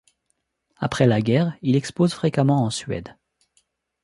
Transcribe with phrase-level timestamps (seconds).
[0.77, 3.15] Après la Guerre, il expose fréquemment en Suède.